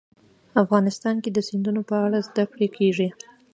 افغانستان 0.63 1.15
کې 1.23 1.29
د 1.33 1.39
سیندونه 1.47 1.81
په 1.89 1.95
اړه 2.05 2.17
زده 2.27 2.43
کړه 2.51 2.67
کېږي. 2.77 3.09